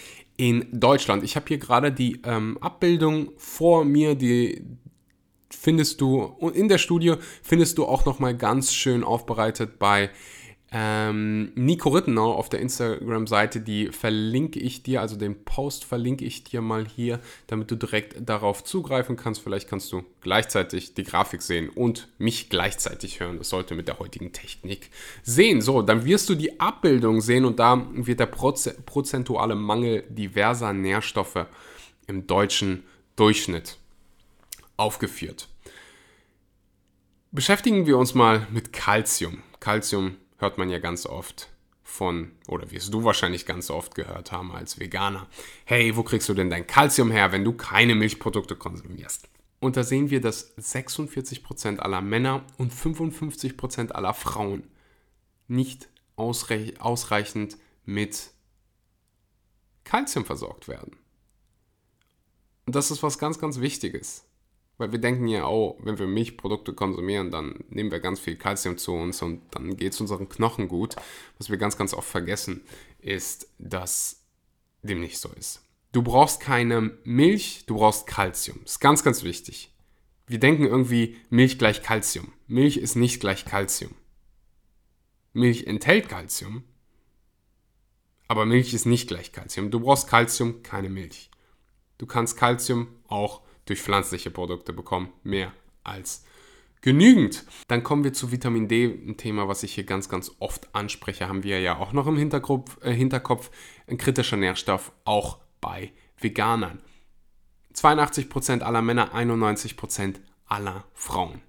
in 0.41 0.67
Deutschland. 0.73 1.23
Ich 1.23 1.37
habe 1.37 1.45
hier 1.49 1.59
gerade 1.59 1.93
die 1.93 2.23
ähm, 2.25 2.57
Abbildung 2.63 3.33
vor 3.37 3.85
mir, 3.85 4.15
die 4.15 4.65
findest 5.51 6.01
du 6.01 6.35
in 6.55 6.69
der 6.69 6.79
Studie 6.79 7.17
findest 7.43 7.77
du 7.77 7.85
auch 7.85 8.07
noch 8.07 8.21
mal 8.21 8.35
ganz 8.35 8.73
schön 8.73 9.05
aufbereitet 9.05 9.79
bei 9.79 10.09
ähm, 10.73 11.51
Nico 11.57 11.89
Rittenau 11.89 12.33
auf 12.33 12.49
der 12.49 12.61
Instagram-Seite, 12.61 13.61
die 13.61 13.89
verlinke 13.89 14.61
ich 14.61 14.85
dir, 14.85 15.01
also 15.01 15.17
den 15.17 15.45
Post 15.45 15.85
verlinke 15.85 16.25
ich 16.25 16.45
dir 16.45 16.61
mal 16.61 16.87
hier, 16.87 17.19
damit 17.49 17.73
du 17.73 17.77
direkt 17.77 18.17
darauf 18.29 18.63
zugreifen 18.63 19.17
kannst. 19.17 19.43
Vielleicht 19.43 19.69
kannst 19.69 19.91
du 19.91 20.05
gleichzeitig 20.21 20.95
die 20.95 21.03
Grafik 21.03 21.43
sehen 21.43 21.71
und 21.71 22.09
mich 22.19 22.51
gleichzeitig 22.51 23.19
hören. 23.19 23.39
Das 23.39 23.49
sollte 23.49 23.75
mit 23.75 23.89
der 23.89 23.99
heutigen 23.99 24.33
Technik 24.33 24.91
sehen. 25.25 25.61
So, 25.61 25.83
dann 25.83 26.05
wirst 26.05 26.29
du 26.29 26.37
die 26.37 26.61
Abbildung 26.61 27.21
sehen 27.21 27.45
und 27.45 27.59
da 27.59 27.89
wird 27.93 28.21
der 28.21 28.27
prozentuale 28.27 29.57
Mangel 29.57 30.05
diverser 30.09 30.73
Nährstoffe 30.73 31.47
im 32.07 32.29
deutschen 32.29 32.85
Durchschnitt 33.17 33.77
aufgeführt. 34.77 35.49
Beschäftigen 37.33 37.87
wir 37.87 37.99
uns 37.99 38.15
mal 38.15 38.47
mit 38.53 38.73
Calcium. 38.73 39.43
Calcium 39.59 40.17
hört 40.41 40.59
man 40.59 40.71
ja 40.71 40.79
ganz 40.79 41.07
oft 41.07 41.49
von, 41.83 42.33
oder 42.47 42.71
wirst 42.71 42.93
du 42.95 43.05
wahrscheinlich 43.05 43.47
ganz 43.47 43.71
oft 43.71 43.95
gehört 43.95 44.33
haben 44.33 44.53
als 44.53 44.79
Veganer. 44.79 45.29
Hey, 45.65 45.97
wo 45.97 46.03
kriegst 46.03 46.29
du 46.29 46.35
denn 46.35 46.51
dein 46.51 46.67
Kalzium 46.67 47.11
her, 47.11 47.33
wenn 47.33 47.45
du 47.45 47.53
keine 47.53 47.95
Milchprodukte 47.95 48.57
konsumierst? 48.57 49.29
Und 49.61 49.77
da 49.77 49.83
sehen 49.83 50.09
wir, 50.11 50.21
dass 50.21 50.57
46% 50.57 51.79
aller 51.79 52.01
Männer 52.01 52.45
und 52.57 52.73
55% 52.73 53.91
aller 53.91 54.15
Frauen 54.15 54.65
nicht 55.49 55.89
ausreichend 56.17 57.59
mit 57.85 58.31
Kalzium 59.85 60.25
versorgt 60.25 60.69
werden. 60.69 60.97
Und 62.67 62.77
das 62.77 62.91
ist 62.91 63.03
was 63.03 63.19
ganz, 63.19 63.39
ganz 63.39 63.61
Wichtiges. 63.61 64.25
Weil 64.81 64.93
wir 64.93 64.99
denken 64.99 65.29
ja, 65.29 65.47
oh, 65.47 65.77
wenn 65.83 65.99
wir 65.99 66.07
Milchprodukte 66.07 66.73
konsumieren, 66.73 67.31
dann 67.31 67.63
nehmen 67.69 67.91
wir 67.91 68.01
ganz 68.01 68.19
viel 68.19 68.37
Kalzium 68.37 68.79
zu 68.79 68.93
uns 68.93 69.21
und 69.21 69.43
dann 69.51 69.77
geht 69.77 69.93
es 69.93 70.01
unseren 70.01 70.31
Knochen 70.31 70.69
gut. 70.69 70.97
Was 71.37 71.51
wir 71.51 71.59
ganz, 71.59 71.77
ganz 71.77 71.93
oft 71.93 72.09
vergessen, 72.09 72.63
ist, 72.99 73.51
dass 73.59 74.25
dem 74.83 75.03
nicht 75.03 75.19
so 75.19 75.29
ist. 75.39 75.61
Du 75.93 76.01
brauchst 76.01 76.41
keine 76.41 76.97
Milch, 77.05 77.65
du 77.67 77.75
brauchst 77.75 78.07
Kalzium. 78.07 78.61
Das 78.63 78.73
ist 78.73 78.81
ganz, 78.81 79.05
ganz 79.05 79.23
wichtig. 79.23 79.71
Wir 80.27 80.39
denken 80.39 80.65
irgendwie, 80.65 81.19
Milch 81.29 81.59
gleich 81.59 81.83
Kalzium. 81.83 82.33
Milch 82.47 82.79
ist 82.79 82.97
nicht 82.97 83.21
gleich 83.21 83.45
Kalzium. 83.45 83.95
Milch 85.35 85.67
enthält 85.67 86.09
Kalzium, 86.09 86.65
aber 88.29 88.47
Milch 88.47 88.73
ist 88.73 88.87
nicht 88.87 89.09
gleich 89.09 89.31
Kalzium. 89.33 89.71
Du 89.71 89.81
brauchst 89.81 90.09
Kalzium, 90.09 90.63
keine 90.63 90.89
Milch. 90.89 91.31
Du 91.99 92.07
kannst 92.07 92.39
Kalzium 92.39 92.89
auch 93.07 93.43
durch 93.71 93.83
pflanzliche 93.83 94.31
Produkte 94.31 94.73
bekommen. 94.73 95.13
Mehr 95.23 95.53
als 95.85 96.25
genügend. 96.81 97.45
Dann 97.69 97.83
kommen 97.83 98.05
wir 98.05 98.13
zu 98.13 98.33
Vitamin 98.33 98.69
D, 98.69 98.87
ein 98.87 99.17
Thema, 99.17 99.49
was 99.49 99.63
ich 99.63 99.75
hier 99.75 99.85
ganz, 99.85 100.09
ganz 100.09 100.33
oft 100.39 100.75
anspreche, 100.75 101.29
haben 101.29 101.45
wir 101.45 101.61
ja 101.61 101.79
auch 101.79 101.93
noch 101.93 102.07
im 102.07 102.17
Hinterkopf, 102.17 102.79
äh, 102.83 102.93
Hinterkopf 102.93 103.51
ein 103.87 103.97
kritischer 103.97 104.37
Nährstoff, 104.37 104.93
auch 105.05 105.39
bei 105.61 105.93
Veganern. 106.19 106.81
82% 107.75 108.63
aller 108.63 108.83
Männer, 108.83 109.15
91% 109.15 110.21
aller 110.47 110.85
Frauen. 110.95 111.41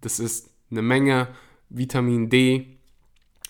Das 0.00 0.18
ist 0.18 0.50
eine 0.70 0.82
Menge. 0.82 1.28
Vitamin 1.68 2.30
D 2.30 2.78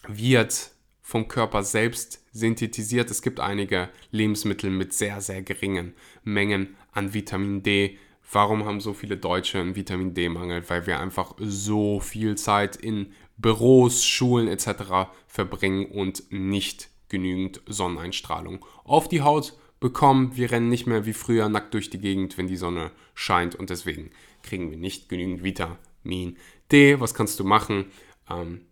wird 0.09 0.73
vom 1.00 1.29
Körper 1.29 1.62
selbst 1.62 2.25
synthetisiert. 2.37 3.11
Es 3.11 3.23
gibt 3.23 3.40
einige 3.40 3.88
Lebensmittel 4.11 4.71
mit 4.71 4.93
sehr, 4.93 5.21
sehr 5.21 5.43
geringen 5.43 5.95
Mengen 6.25 6.76
an 6.93 7.14
Vitamin 7.14 7.62
D. 7.62 7.99
Warum 8.31 8.64
haben 8.64 8.81
so 8.81 8.93
viele 8.93 9.16
Deutsche 9.16 9.59
einen 9.59 9.76
Vitamin 9.76 10.14
D-Mangel? 10.14 10.69
Weil 10.69 10.87
wir 10.87 11.00
einfach 11.00 11.35
so 11.38 12.00
viel 12.00 12.37
Zeit 12.37 12.76
in 12.76 13.12
Büros, 13.37 14.05
Schulen 14.05 14.49
etc. 14.49 15.11
verbringen 15.26 15.87
und 15.87 16.25
nicht 16.31 16.88
genügend 17.09 17.61
Sonneneinstrahlung 17.66 18.64
auf 18.85 19.09
die 19.09 19.23
Haut 19.23 19.55
bekommen. 19.78 20.37
Wir 20.37 20.50
rennen 20.50 20.69
nicht 20.69 20.87
mehr 20.87 21.07
wie 21.07 21.12
früher 21.12 21.49
nackt 21.49 21.75
durch 21.75 21.90
die 21.90 22.00
Gegend, 22.00 22.37
wenn 22.38 22.49
die 22.49 22.57
Sonne 22.57 22.90
scheint 23.14 23.55
und 23.55 23.71
deswegen 23.71 24.11
kriegen 24.43 24.71
wir 24.71 24.78
nicht 24.78 25.09
genügend 25.09 25.45
Vitamin 25.45 26.37
D. 26.73 26.99
Was 26.99 27.14
kannst 27.14 27.38
du 27.38 27.45
machen? 27.45 27.87
Ähm, 28.28 28.62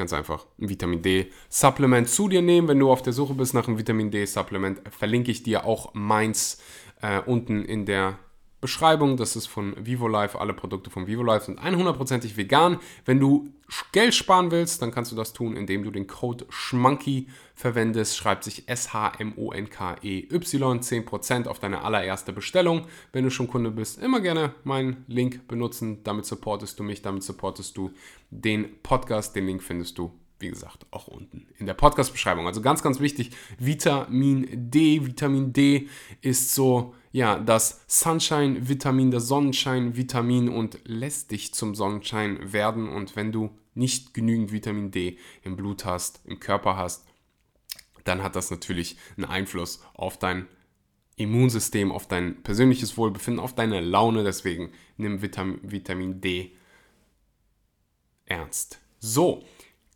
Ganz 0.00 0.14
einfach 0.14 0.46
ein 0.58 0.70
Vitamin 0.70 1.02
D-Supplement 1.02 2.08
zu 2.08 2.26
dir 2.26 2.40
nehmen. 2.40 2.68
Wenn 2.68 2.78
du 2.78 2.90
auf 2.90 3.02
der 3.02 3.12
Suche 3.12 3.34
bist 3.34 3.52
nach 3.52 3.68
einem 3.68 3.76
Vitamin 3.76 4.10
D-Supplement, 4.10 4.80
verlinke 4.88 5.30
ich 5.30 5.42
dir 5.42 5.66
auch 5.66 5.92
meins 5.92 6.62
äh, 7.02 7.20
unten 7.20 7.66
in 7.66 7.84
der 7.84 8.18
Beschreibung. 8.62 9.18
Das 9.18 9.36
ist 9.36 9.46
von 9.46 9.74
VivoLife. 9.78 10.40
Alle 10.40 10.54
Produkte 10.54 10.88
von 10.88 11.06
VivoLife 11.06 11.44
sind 11.44 11.60
100%ig 11.60 12.34
vegan. 12.38 12.78
Wenn 13.04 13.20
du 13.20 13.52
Geld 13.92 14.14
sparen 14.14 14.50
willst, 14.50 14.82
dann 14.82 14.90
kannst 14.90 15.12
du 15.12 15.16
das 15.16 15.32
tun, 15.32 15.56
indem 15.56 15.84
du 15.84 15.90
den 15.90 16.06
Code 16.06 16.46
SCHMANKY 16.50 17.28
verwendest. 17.54 18.16
Schreibt 18.16 18.44
sich 18.44 18.68
S-H-M-O-N-K-E-Y 18.68 20.28
10% 20.30 21.46
auf 21.46 21.58
deine 21.58 21.82
allererste 21.82 22.32
Bestellung. 22.32 22.86
Wenn 23.12 23.24
du 23.24 23.30
schon 23.30 23.48
Kunde 23.48 23.70
bist, 23.70 23.98
immer 23.98 24.20
gerne 24.20 24.54
meinen 24.64 25.04
Link 25.06 25.46
benutzen. 25.46 26.02
Damit 26.04 26.26
supportest 26.26 26.78
du 26.78 26.82
mich, 26.82 27.02
damit 27.02 27.22
supportest 27.22 27.76
du 27.76 27.92
den 28.30 28.80
Podcast. 28.82 29.36
Den 29.36 29.46
Link 29.46 29.62
findest 29.62 29.98
du 29.98 30.12
wie 30.40 30.48
gesagt, 30.48 30.86
auch 30.90 31.06
unten 31.06 31.46
in 31.58 31.66
der 31.66 31.74
Podcast-Beschreibung. 31.74 32.46
Also 32.46 32.62
ganz, 32.62 32.82
ganz 32.82 33.00
wichtig, 33.00 33.30
Vitamin 33.58 34.70
D. 34.70 35.04
Vitamin 35.04 35.52
D 35.52 35.88
ist 36.22 36.54
so, 36.54 36.94
ja, 37.12 37.38
das 37.38 37.84
Sunshine-Vitamin, 37.86 39.10
das 39.10 39.28
Sonnenschein-Vitamin 39.28 40.48
und 40.48 40.78
lässt 40.84 41.30
dich 41.30 41.52
zum 41.54 41.74
Sonnenschein 41.74 42.52
werden. 42.52 42.88
Und 42.88 43.16
wenn 43.16 43.32
du 43.32 43.50
nicht 43.74 44.14
genügend 44.14 44.52
Vitamin 44.52 44.90
D 44.90 45.18
im 45.42 45.56
Blut 45.56 45.84
hast, 45.84 46.20
im 46.24 46.40
Körper 46.40 46.76
hast, 46.76 47.06
dann 48.04 48.22
hat 48.22 48.36
das 48.36 48.50
natürlich 48.50 48.96
einen 49.16 49.26
Einfluss 49.26 49.82
auf 49.94 50.18
dein 50.18 50.46
Immunsystem, 51.16 51.92
auf 51.92 52.08
dein 52.08 52.42
persönliches 52.42 52.96
Wohlbefinden, 52.96 53.42
auf 53.42 53.54
deine 53.54 53.80
Laune. 53.80 54.24
Deswegen 54.24 54.72
nimm 54.96 55.20
Vitamin, 55.20 55.60
Vitamin 55.62 56.20
D 56.20 56.52
ernst. 58.24 58.80
So, 59.00 59.44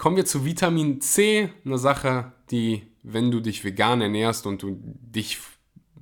Kommen 0.04 0.18
wir 0.18 0.26
zu 0.26 0.44
Vitamin 0.44 1.00
C, 1.00 1.48
eine 1.64 1.78
Sache, 1.78 2.30
die, 2.50 2.86
wenn 3.02 3.30
du 3.30 3.40
dich 3.40 3.64
vegan 3.64 4.02
ernährst 4.02 4.46
und 4.46 4.60
du 4.60 4.78
dich 5.00 5.38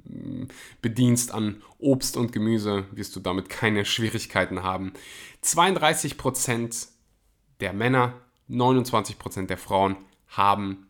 mm, 0.06 0.46
bedienst 0.80 1.30
an 1.30 1.62
Obst 1.78 2.16
und 2.16 2.32
Gemüse, 2.32 2.84
wirst 2.90 3.14
du 3.14 3.20
damit 3.20 3.48
keine 3.48 3.84
Schwierigkeiten 3.84 4.64
haben. 4.64 4.92
32% 5.44 6.88
der 7.60 7.72
Männer, 7.74 8.14
29% 8.50 9.46
der 9.46 9.56
Frauen 9.56 9.94
haben 10.26 10.88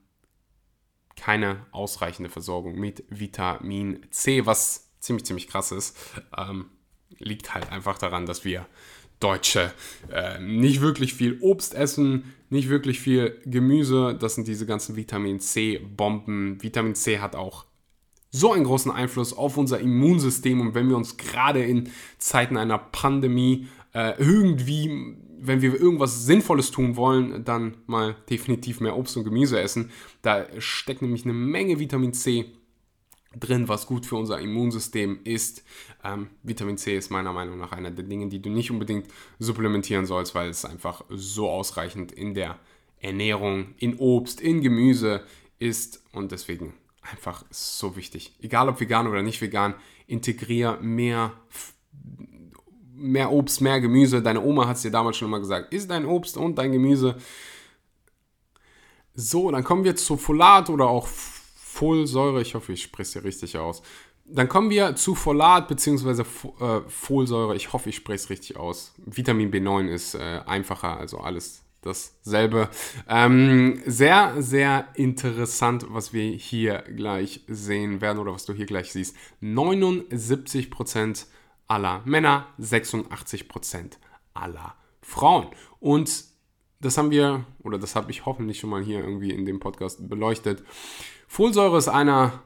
keine 1.15 1.67
ausreichende 1.71 2.31
Versorgung 2.31 2.77
mit 2.77 3.05
Vitamin 3.11 4.07
C, 4.11 4.47
was 4.47 4.89
ziemlich, 5.01 5.27
ziemlich 5.27 5.49
krass 5.49 5.71
ist. 5.71 5.99
Ähm, 6.35 6.71
liegt 7.19 7.53
halt 7.53 7.71
einfach 7.71 7.99
daran, 7.99 8.25
dass 8.25 8.47
wir 8.47 8.67
Deutsche 9.23 9.73
äh, 10.13 10.41
nicht 10.41 10.81
wirklich 10.81 11.15
viel 11.15 11.39
Obst 11.41 11.75
essen, 11.75 12.35
nicht 12.51 12.69
wirklich 12.69 13.01
viel 13.01 13.39
Gemüse. 13.47 14.17
Das 14.19 14.35
sind 14.35 14.49
diese 14.49 14.67
ganzen 14.67 14.97
Vitamin 14.97 15.41
C-Bomben. 15.41 16.63
Vitamin 16.63 16.95
C 16.95 17.19
hat 17.19 17.35
auch 17.35 17.65
so 18.31 18.53
einen 18.53 18.65
großen 18.65 18.91
Einfluss 18.91 19.33
auf 19.33 19.57
unser 19.57 19.79
Immunsystem. 19.79 20.61
Und 20.61 20.75
wenn 20.75 20.89
wir 20.89 20.97
uns 20.97 21.17
gerade 21.17 21.63
in 21.63 21.91
Zeiten 22.19 22.57
einer 22.57 22.79
Pandemie 22.79 23.69
äh, 23.95 24.15
irgendwie, 24.19 25.17
wenn 25.39 25.61
wir 25.61 25.79
irgendwas 25.79 26.25
Sinnvolles 26.25 26.71
tun 26.71 26.97
wollen, 26.97 27.45
dann 27.45 27.77
mal 27.87 28.17
definitiv 28.31 28.81
mehr 28.81 28.97
Obst 28.97 29.17
und 29.17 29.25
Gemüse 29.25 29.61
essen. 29.61 29.91
Da 30.23 30.47
steckt 30.59 31.03
nämlich 31.03 31.25
eine 31.25 31.35
Menge 31.35 31.79
Vitamin 31.79 32.15
C 32.15 32.47
drin, 33.39 33.69
was 33.69 33.87
gut 33.87 34.07
für 34.07 34.17
unser 34.17 34.41
Immunsystem 34.41 35.21
ist. 35.25 35.65
Ähm, 36.05 36.29
Vitamin 36.43 36.79
C 36.79 36.97
ist 36.97 37.11
meiner 37.11 37.33
Meinung 37.33 37.59
nach 37.59 37.73
einer 37.73 37.91
der 37.91 38.05
Dinge, 38.05 38.29
die 38.29 38.41
du 38.41 38.51
nicht 38.51 38.71
unbedingt 38.71 39.07
supplementieren 39.39 40.07
sollst, 40.07 40.35
weil 40.35 40.51
es 40.51 40.65
einfach 40.65 41.05
so 41.11 41.49
ausreichend 41.49 42.13
in 42.13 42.35
der 42.35 42.59
Ernährung, 43.01 43.75
in 43.79 43.99
Obst, 43.99 44.41
in 44.41 44.61
Gemüse 44.61 45.23
ist 45.59 46.03
und 46.13 46.33
deswegen 46.33 46.75
einfach 47.03 47.45
so 47.51 47.97
wichtig. 47.97 48.33
Egal 48.41 48.69
ob 48.69 48.81
vegan 48.81 49.07
oder 49.07 49.23
nicht 49.23 49.41
vegan, 49.41 49.75
integrier 50.07 50.79
mehr, 50.81 51.33
mehr 52.95 53.33
Obst, 53.33 53.61
mehr 53.61 53.81
Gemüse. 53.81 54.23
Deine 54.23 54.41
Oma 54.41 54.69
hat 54.69 54.77
es 54.77 54.83
dir 54.83 54.91
damals 54.91 55.17
schon 55.17 55.29
immer 55.29 55.41
gesagt, 55.41 55.73
isst 55.75 55.91
dein 55.91 56.07
Obst 56.07 56.37
und 56.37 56.57
dein 56.59 56.73
Gemüse. 56.73 57.17
So, 59.15 59.51
dann 59.51 59.65
kommen 59.65 59.85
wir 59.85 59.97
zu 59.97 60.17
Folat 60.17 60.71
oder 60.71 60.87
auch 60.87 61.09
Folsäure, 61.73 62.43
ich 62.43 62.55
hoffe, 62.55 62.75
ich 62.75 62.83
spreche 62.83 63.03
es 63.03 63.13
hier 63.15 63.25
richtig 63.25 63.57
aus. 63.57 63.83
Dann 64.27 64.49
kommen 64.49 64.69
wir 64.69 64.95
zu 64.95 65.15
Folat 65.15 65.69
bzw. 65.69 66.23
Äh, 66.61 66.81
Folsäure, 66.87 67.57
ich 67.57 67.73
hoffe, 67.73 67.89
ich 67.89 67.97
spreche 67.97 68.17
es 68.17 68.31
richtig 68.31 68.57
aus. 68.59 68.93
Vitamin 68.99 69.51
B9 69.51 69.89
ist 69.89 70.15
äh, 70.15 70.41
einfacher, 70.45 70.99
also 70.99 71.19
alles 71.19 71.65
dasselbe. 71.81 72.69
Ähm, 73.09 73.81
sehr, 73.87 74.35
sehr 74.43 74.89
interessant, 74.95 75.87
was 75.89 76.13
wir 76.13 76.25
hier 76.25 76.85
gleich 76.95 77.41
sehen 77.49 78.03
werden 78.03 78.19
oder 78.19 78.35
was 78.35 78.45
du 78.45 78.53
hier 78.53 78.67
gleich 78.67 78.93
siehst. 78.93 79.17
79% 79.43 81.25
aller 81.69 82.03
Männer, 82.05 82.49
86% 82.61 83.93
aller 84.35 84.75
Frauen. 85.01 85.49
Und 85.81 86.32
das 86.83 86.99
haben 86.99 87.11
wir, 87.11 87.47
oder 87.63 87.79
das 87.79 87.95
habe 87.95 88.11
ich 88.11 88.27
hoffentlich 88.27 88.59
schon 88.59 88.71
mal 88.71 88.83
hier 88.83 88.99
irgendwie 88.99 89.31
in 89.31 89.47
dem 89.47 89.61
Podcast 89.61 90.09
beleuchtet. 90.09 90.65
Folsäure 91.29 91.79
ist 91.79 91.89
einer, 91.89 92.43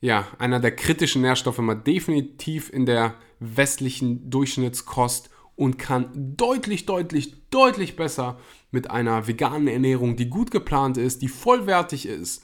ja, 0.00 0.26
einer 0.38 0.60
der 0.60 0.74
kritischen 0.74 1.22
Nährstoffe, 1.22 1.58
mal 1.58 1.74
definitiv 1.74 2.72
in 2.72 2.86
der 2.86 3.14
westlichen 3.38 4.30
Durchschnittskost 4.30 5.30
und 5.56 5.78
kann 5.78 6.08
deutlich, 6.36 6.86
deutlich, 6.86 7.48
deutlich 7.50 7.96
besser 7.96 8.38
mit 8.70 8.90
einer 8.90 9.28
veganen 9.28 9.68
Ernährung, 9.68 10.16
die 10.16 10.30
gut 10.30 10.50
geplant 10.50 10.96
ist, 10.96 11.20
die 11.20 11.28
vollwertig 11.28 12.06
ist, 12.06 12.42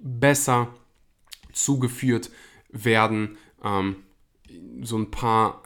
besser 0.00 0.74
zugeführt 1.52 2.30
werden. 2.68 3.38
Ähm, 3.62 3.96
so 4.82 4.98
ein 4.98 5.10
paar 5.10 5.62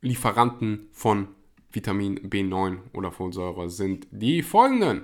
Lieferanten 0.00 0.88
von 0.90 1.28
Vitamin 1.76 2.18
B9 2.18 2.78
oder 2.92 3.12
Folsäure 3.12 3.70
sind 3.70 4.08
die 4.10 4.42
folgenden. 4.42 5.02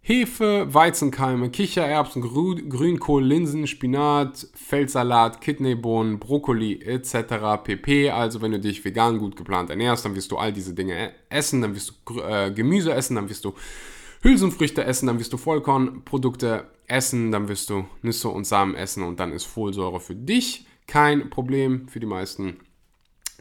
Hefe, 0.00 0.72
Weizenkeime, 0.72 1.50
Kichererbsen, 1.50 2.22
Grünkohl, 2.22 3.24
Linsen, 3.24 3.66
Spinat, 3.66 4.46
Feldsalat, 4.54 5.40
Kidneybohnen, 5.40 6.20
Brokkoli 6.20 6.80
etc. 6.80 7.60
pp. 7.64 8.10
Also 8.10 8.40
wenn 8.40 8.52
du 8.52 8.60
dich 8.60 8.84
vegan 8.84 9.18
gut 9.18 9.34
geplant 9.34 9.68
ernährst, 9.68 10.04
dann 10.04 10.14
wirst 10.14 10.30
du 10.30 10.36
all 10.36 10.52
diese 10.52 10.74
Dinge 10.74 10.94
e-, 10.94 11.12
essen, 11.28 11.60
dann 11.60 11.74
wirst 11.74 11.92
du 12.06 12.20
äh, 12.20 12.52
Gemüse 12.52 12.94
essen, 12.94 13.16
dann 13.16 13.28
wirst 13.28 13.44
du 13.44 13.54
Hülsenfrüchte 14.22 14.84
essen, 14.84 15.08
dann 15.08 15.18
wirst 15.18 15.32
du 15.32 15.38
Vollkornprodukte 15.38 16.70
essen, 16.86 17.32
dann 17.32 17.48
wirst 17.48 17.68
du 17.70 17.84
Nüsse 18.02 18.28
und 18.28 18.46
Samen 18.46 18.76
essen 18.76 19.02
und 19.02 19.18
dann 19.18 19.32
ist 19.32 19.44
Folsäure 19.44 19.98
für 19.98 20.14
dich 20.14 20.66
kein 20.86 21.30
Problem. 21.30 21.88
Für 21.88 21.98
die 21.98 22.06
meisten 22.06 22.58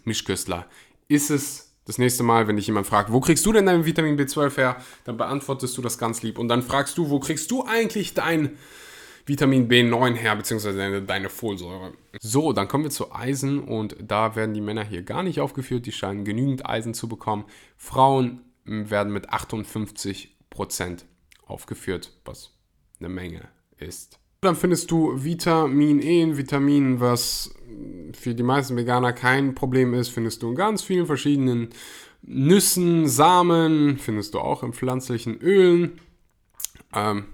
Mischköstler 0.03 0.65
ist 1.07 1.29
es 1.29 1.64
das 1.85 1.97
nächste 1.97 2.23
Mal, 2.23 2.47
wenn 2.47 2.55
dich 2.55 2.67
jemand 2.67 2.87
fragt, 2.87 3.11
wo 3.11 3.19
kriegst 3.19 3.45
du 3.45 3.53
denn 3.53 3.67
dein 3.67 3.85
Vitamin 3.85 4.17
B12 4.17 4.57
her, 4.57 4.77
dann 5.03 5.17
beantwortest 5.17 5.77
du 5.77 5.81
das 5.81 5.97
ganz 5.97 6.23
lieb. 6.23 6.39
Und 6.39 6.47
dann 6.47 6.63
fragst 6.63 6.97
du, 6.97 7.09
wo 7.09 7.19
kriegst 7.19 7.51
du 7.51 7.63
eigentlich 7.63 8.13
dein 8.13 8.57
Vitamin 9.27 9.67
B9 9.67 10.13
her, 10.13 10.35
beziehungsweise 10.35 10.77
deine, 10.77 11.01
deine 11.01 11.29
Folsäure. 11.29 11.93
So, 12.19 12.53
dann 12.53 12.67
kommen 12.67 12.83
wir 12.83 12.91
zu 12.91 13.11
Eisen 13.11 13.59
und 13.59 13.95
da 13.99 14.35
werden 14.35 14.53
die 14.53 14.61
Männer 14.61 14.83
hier 14.83 15.01
gar 15.01 15.23
nicht 15.23 15.39
aufgeführt. 15.39 15.85
Die 15.85 15.91
scheinen 15.91 16.25
genügend 16.25 16.65
Eisen 16.65 16.93
zu 16.93 17.07
bekommen. 17.07 17.45
Frauen 17.77 18.41
werden 18.65 19.13
mit 19.13 19.29
58% 19.29 21.05
aufgeführt, 21.45 22.13
was 22.23 22.51
eine 22.99 23.09
Menge 23.09 23.47
ist. 23.77 24.19
Dann 24.45 24.55
findest 24.55 24.91
du 24.91 25.23
Vitamin 25.23 26.01
E, 26.01 26.21
ein 26.21 26.37
Vitamin, 26.37 26.99
was 26.99 27.53
für 28.13 28.35
die 28.35 28.43
meisten 28.43 28.77
Veganer 28.77 29.11
kein 29.11 29.55
Problem 29.55 29.93
ist, 29.93 30.09
findest 30.09 30.43
du 30.43 30.49
in 30.49 30.55
ganz 30.55 30.83
vielen 30.83 31.05
verschiedenen 31.05 31.69
Nüssen, 32.21 33.07
Samen, 33.07 33.97
findest 33.97 34.33
du 34.33 34.39
auch 34.39 34.63
in 34.63 34.73
pflanzlichen 34.73 35.39
Ölen. 35.41 35.99
Ähm, 36.93 37.25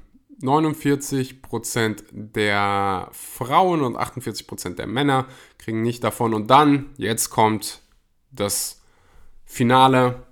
49% 0.42 2.04
der 2.12 3.10
Frauen 3.12 3.82
und 3.82 3.98
48% 3.98 4.76
der 4.76 4.88
Männer 4.88 5.28
kriegen 5.58 5.82
nicht 5.82 6.04
davon. 6.04 6.34
Und 6.34 6.50
dann, 6.50 6.90
jetzt 6.98 7.30
kommt 7.30 7.82
das 8.32 8.82
Finale, 9.46 10.24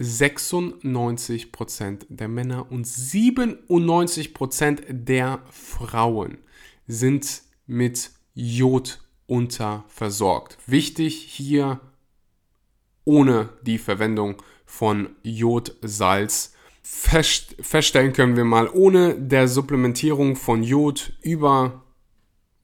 96% 0.00 2.06
der 2.08 2.28
Männer 2.28 2.70
und 2.70 2.86
97% 2.86 4.92
der 4.92 5.40
Frauen 5.50 6.38
sind 6.86 7.42
mit 7.66 8.12
Jod 8.34 9.00
unterversorgt. 9.26 10.58
Wichtig 10.66 11.16
hier 11.16 11.80
ohne 13.04 13.48
die 13.62 13.78
Verwendung 13.78 14.42
von 14.64 15.10
Jodsalz. 15.22 16.54
Fest, 16.82 17.56
feststellen 17.60 18.12
können 18.12 18.36
wir 18.36 18.44
mal, 18.44 18.68
ohne 18.68 19.14
der 19.14 19.48
Supplementierung 19.48 20.36
von 20.36 20.62
Jod 20.62 21.14
über, 21.22 21.84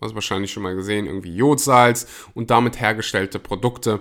was 0.01 0.15
wahrscheinlich 0.15 0.53
schon 0.53 0.63
mal 0.63 0.75
gesehen, 0.75 1.07
irgendwie 1.07 1.35
Jodsalz 1.35 2.07
und 2.35 2.51
damit 2.51 2.81
hergestellte 2.81 3.39
Produkte 3.39 4.01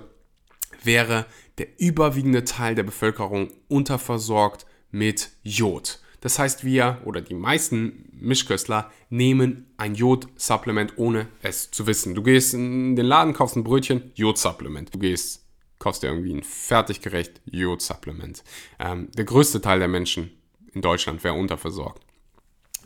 wäre 0.86 1.26
der 1.58 1.80
überwiegende 1.80 2.44
Teil 2.44 2.76
der 2.76 2.84
Bevölkerung 2.84 3.52
unterversorgt 3.68 4.66
mit 4.92 5.32
Jod. 5.44 6.00
Das 6.22 6.40
heißt, 6.40 6.64
wir 6.64 7.02
oder 7.04 7.20
die 7.20 7.34
meisten 7.34 8.10
Mischköstler 8.14 8.92
nehmen 9.10 9.74
ein 9.76 9.94
Jod-Supplement, 9.94 10.98
ohne 10.98 11.28
es 11.42 11.70
zu 11.72 11.86
wissen. 11.86 12.16
Du 12.16 12.24
gehst 12.24 12.54
in 12.54 12.96
den 12.96 13.06
Laden, 13.06 13.34
kaufst 13.34 13.58
ein 13.58 13.66
Brötchen, 13.66 14.12
Jod-Supplement. 14.16 14.94
Du 14.94 15.00
gehst, 15.00 15.46
kaufst 15.80 16.02
dir 16.02 16.08
irgendwie 16.08 16.34
ein 16.34 16.44
fertiggerecht 16.44 17.42
Jod-Supplement. 17.46 18.42
Ähm, 18.80 19.10
der 19.18 19.26
größte 19.26 19.60
Teil 19.60 19.80
der 19.80 19.90
Menschen 19.90 20.32
in 20.74 20.82
Deutschland 20.82 21.24
wäre 21.26 21.36
unterversorgt. 21.36 22.02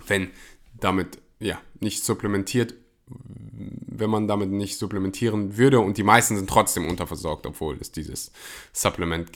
Wenn 0.08 0.32
damit 0.80 1.20
ja, 1.40 1.62
nicht 1.80 2.04
supplementiert 2.04 2.74
wenn 3.10 4.10
man 4.10 4.28
damit 4.28 4.52
nicht 4.52 4.78
supplementieren 4.78 5.58
würde 5.58 5.80
und 5.80 5.98
die 5.98 6.04
meisten 6.04 6.36
sind 6.36 6.50
trotzdem 6.50 6.88
unterversorgt, 6.88 7.46
obwohl 7.46 7.78
es 7.80 7.92
dieses 7.92 8.32
Supplement 8.74 9.32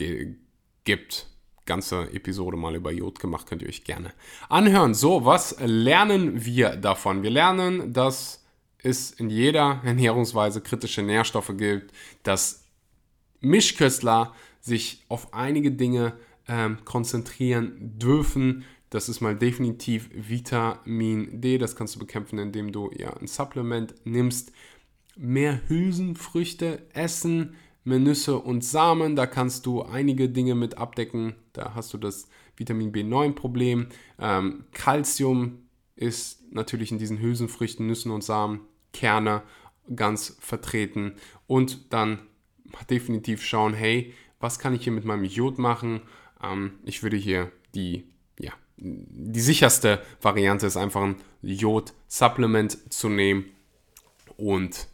gibt. 0.84 1.28
Ganze 1.66 2.12
Episode 2.12 2.58
mal 2.58 2.76
über 2.76 2.92
Jod 2.92 3.20
gemacht, 3.20 3.48
könnt 3.48 3.62
ihr 3.62 3.70
euch 3.70 3.84
gerne 3.84 4.14
anhören. 4.50 4.94
So, 4.94 5.26
was 5.26 5.56
lernen 5.60 6.44
wir 6.44 6.76
davon? 6.76 7.24
Wir 7.24 7.30
lernen, 7.30 7.94
dass 7.94 8.44
es 8.80 9.12
in 9.12 9.30
jeder 9.30 9.80
Ernährungsweise 9.84 10.62
kritische 10.62 11.04
Nährstoffe 11.04 11.54
gibt, 11.56 11.94
dass 12.24 12.64
Mischköstler 13.40 14.34
sich 14.60 15.04
auf 15.08 15.34
einige 15.34 15.72
Dinge 15.72 16.14
ähm, 16.48 16.80
konzentrieren 16.84 17.74
dürfen, 17.98 18.66
das 18.92 19.08
ist 19.08 19.22
mal 19.22 19.38
definitiv 19.38 20.10
Vitamin 20.14 21.40
D. 21.40 21.58
Das 21.58 21.78
kannst 21.78 21.96
du 21.96 22.00
bekämpfen, 22.00 22.38
indem 22.38 22.74
du 22.74 22.92
ja 22.94 23.16
ein 23.18 23.26
Supplement 23.26 23.96
nimmst. 24.04 24.52
Mehr 25.16 25.62
Hülsenfrüchte 25.70 26.86
essen, 26.94 27.56
mehr 27.86 28.00
Nüsse 28.00 28.38
und 28.38 28.66
Samen. 28.66 29.16
Da 29.16 29.28
kannst 29.28 29.66
du 29.66 29.82
einige 29.82 30.28
Dinge 30.28 30.56
mit 30.56 30.78
abdecken. 30.78 31.36
Da 31.54 31.74
hast 31.74 31.94
du 31.94 31.98
das 31.98 32.28
Vitamin 32.58 32.92
B9-Problem. 32.92 33.88
Ähm, 34.20 34.66
Calcium 34.74 35.60
ist 35.96 36.52
natürlich 36.52 36.92
in 36.92 36.98
diesen 36.98 37.22
Hülsenfrüchten, 37.22 37.88
Nüssen 37.88 38.12
und 38.12 38.26
Samen, 38.26 38.60
Kerne 38.92 39.44
ganz 39.96 40.36
vertreten. 40.42 41.14
Und 41.48 41.94
dann 41.94 42.20
definitiv 42.90 43.42
schauen, 43.42 43.74
hey, 43.74 44.14
was 44.42 44.60
kann 44.60 44.74
ich 44.74 44.84
hier 44.84 44.92
mit 44.92 45.06
meinem 45.06 45.24
Jod 45.24 45.60
machen? 45.60 46.02
Ähm, 46.44 46.74
ich 46.84 47.04
würde 47.04 47.16
hier 47.16 47.54
die 47.74 48.11
die 48.84 49.42
sicherste 49.42 50.02
Variante 50.22 50.66
ist 50.66 50.76
einfach 50.76 51.02
ein 51.02 51.18
Jod-Supplement 51.44 52.92
zu 52.92 53.10
nehmen. 53.10 53.46
Und 54.38 54.88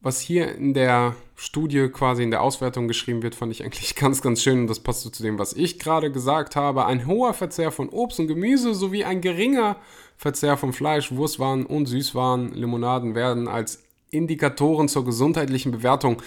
was 0.00 0.20
hier 0.20 0.54
in 0.54 0.72
der 0.72 1.14
Studie 1.36 1.88
quasi 1.88 2.22
in 2.22 2.30
der 2.30 2.42
Auswertung 2.42 2.88
geschrieben 2.88 3.22
wird, 3.22 3.34
fand 3.34 3.52
ich 3.52 3.62
eigentlich 3.62 3.94
ganz, 3.96 4.22
ganz 4.22 4.42
schön 4.42 4.60
und 4.60 4.66
das 4.66 4.80
passt 4.80 5.02
so 5.02 5.10
zu 5.10 5.22
dem, 5.22 5.38
was 5.38 5.52
ich 5.52 5.78
gerade 5.78 6.10
gesagt 6.10 6.56
habe. 6.56 6.86
Ein 6.86 7.06
hoher 7.06 7.34
Verzehr 7.34 7.70
von 7.70 7.90
Obst 7.90 8.18
und 8.18 8.28
Gemüse 8.28 8.74
sowie 8.74 9.04
ein 9.04 9.20
geringer 9.20 9.76
Verzehr 10.16 10.56
von 10.56 10.72
Fleisch, 10.72 11.12
Wurstwaren 11.12 11.66
und 11.66 11.86
Süßwaren, 11.86 12.54
Limonaden 12.54 13.14
werden 13.14 13.46
als 13.46 13.83
Indikatoren 14.14 14.88
zur 14.88 15.04
gesundheitlichen 15.04 15.72
Bewertung 15.72 16.22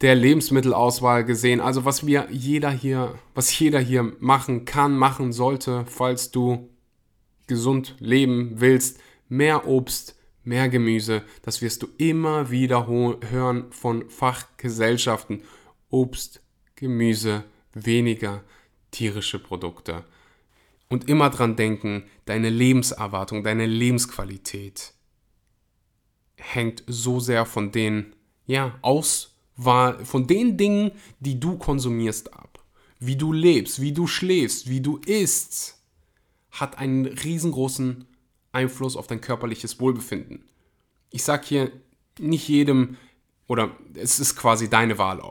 der 0.00 0.14
Lebensmittelauswahl 0.14 1.24
gesehen. 1.24 1.60
Also 1.60 1.84
was 1.84 2.06
wir 2.06 2.28
jeder 2.30 2.70
hier, 2.70 3.14
was 3.34 3.56
jeder 3.58 3.80
hier 3.80 4.12
machen 4.20 4.64
kann, 4.64 4.96
machen 4.96 5.32
sollte, 5.32 5.84
falls 5.86 6.30
du 6.30 6.68
gesund 7.46 7.96
leben 7.98 8.52
willst, 8.56 9.00
mehr 9.28 9.66
Obst, 9.66 10.16
mehr 10.44 10.68
Gemüse. 10.68 11.22
Das 11.42 11.62
wirst 11.62 11.82
du 11.82 11.88
immer 11.98 12.50
wieder 12.50 12.86
hören 12.86 13.66
von 13.70 14.08
Fachgesellschaften. 14.08 15.42
Obst, 15.90 16.42
Gemüse, 16.76 17.44
weniger 17.72 18.42
tierische 18.90 19.38
Produkte. 19.38 20.04
Und 20.88 21.08
immer 21.08 21.28
dran 21.30 21.56
denken, 21.56 22.04
deine 22.24 22.50
Lebenserwartung, 22.50 23.42
deine 23.42 23.66
Lebensqualität 23.66 24.94
hängt 26.38 26.82
so 26.86 27.20
sehr 27.20 27.44
von 27.44 27.72
den 27.72 28.14
ja, 28.48 28.78
aus 28.80 29.34
war 29.56 30.04
von 30.04 30.26
den 30.26 30.56
Dingen, 30.56 30.92
die 31.20 31.38
du 31.38 31.58
konsumierst, 31.58 32.32
ab. 32.32 32.64
Wie 32.98 33.16
du 33.16 33.32
lebst, 33.32 33.80
wie 33.80 33.92
du 33.92 34.06
schläfst, 34.06 34.68
wie 34.68 34.80
du 34.80 34.96
isst, 34.98 35.78
hat 36.50 36.78
einen 36.78 37.06
riesengroßen 37.06 38.06
Einfluss 38.52 38.96
auf 38.96 39.06
dein 39.06 39.20
körperliches 39.20 39.78
Wohlbefinden. 39.78 40.44
Ich 41.10 41.22
sage 41.22 41.46
hier 41.46 41.72
nicht 42.18 42.48
jedem, 42.48 42.96
oder 43.46 43.70
es 43.94 44.18
ist 44.18 44.36
quasi 44.36 44.70
deine 44.70 44.98
Wahl, 44.98 45.22